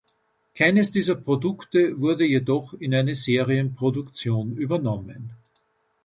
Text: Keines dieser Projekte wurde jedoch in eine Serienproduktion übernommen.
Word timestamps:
Keines 0.55 0.89
dieser 0.89 1.13
Projekte 1.13 1.99
wurde 2.01 2.25
jedoch 2.25 2.73
in 2.73 2.95
eine 2.95 3.13
Serienproduktion 3.13 4.57
übernommen. 4.57 5.29